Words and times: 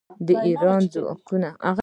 د 0.27 0.29
ایران 0.47 0.81
ځنګلونه 0.93 1.49
ساتل 1.51 1.67
کیږي. 1.67 1.79